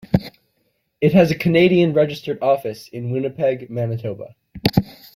[0.99, 4.35] It has a Canadian registered office in Winnipeg, Manitoba.